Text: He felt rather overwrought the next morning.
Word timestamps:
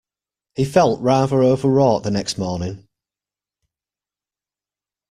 He 0.55 0.65
felt 0.65 0.99
rather 0.99 1.43
overwrought 1.43 2.01
the 2.01 2.09
next 2.09 2.39
morning. 2.39 2.87